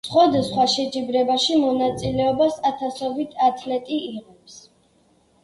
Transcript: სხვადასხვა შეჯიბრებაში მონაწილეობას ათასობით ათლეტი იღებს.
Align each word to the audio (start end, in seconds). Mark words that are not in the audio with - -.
სხვადასხვა 0.07 0.63
შეჯიბრებაში 0.75 1.57
მონაწილეობას 1.65 2.57
ათასობით 2.71 3.37
ათლეტი 3.51 4.01
იღებს. 4.09 4.59